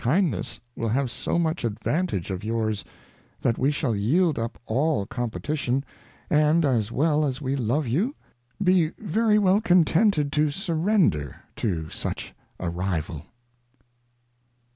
[0.03, 2.83] Kindness will have so much advantage of ours,
[3.39, 5.85] that we shall yield up all Competition,
[6.27, 8.15] and as well as we love you,
[8.63, 13.27] be very well contented to Surrender to such a Rival.